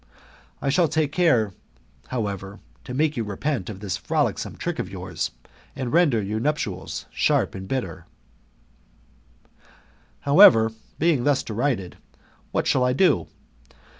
I 0.63 0.69
shall 0.69 0.87
take 0.87 1.11
care,* 1.11 1.53
however, 2.07 2.59
to 2.85 2.93
make 2.95 3.15
you 3.15 3.23
repent 3.23 3.69
of 3.69 3.81
this 3.81 3.97
frolicsome 3.97 4.55
trick 4.57 4.79
of 4.79 4.89
yours, 4.89 5.29
and 5.75 5.93
render 5.93 6.19
your 6.19 6.39
nuptials 6.39 7.05
sharp 7.11 7.53
and 7.53 7.67
bitter. 7.67 8.07
ir 8.07 8.07
'* 9.29 10.19
However, 10.21 10.71
being 10.97 11.23
thus 11.23 11.43
derided, 11.43 11.97
what 12.51 12.65
shall 12.65 12.83
I 12.83 12.93
do 12.93 13.27